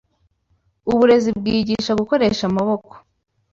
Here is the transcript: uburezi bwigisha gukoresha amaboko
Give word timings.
uburezi 0.91 1.29
bwigisha 1.39 1.91
gukoresha 1.99 2.43
amaboko 2.49 2.91